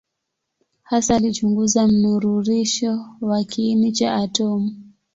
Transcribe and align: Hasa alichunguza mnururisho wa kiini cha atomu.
Hasa 0.83 1.15
alichunguza 1.15 1.87
mnururisho 1.87 3.05
wa 3.21 3.43
kiini 3.43 3.91
cha 3.91 4.15
atomu. 4.15 4.75